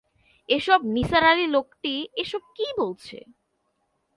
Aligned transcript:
এ-সব 0.49 0.79
নিসার 0.85 1.23
আলি 1.23 1.45
লোকটি 1.47 1.93
এ-সব 2.15 2.43
কী 2.55 2.67
বলছে। 2.77 3.17